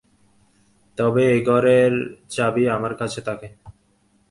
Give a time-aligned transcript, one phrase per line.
[0.97, 1.93] তবে এই ঘরের
[2.29, 3.47] চাবি আমার কাছে থাকে।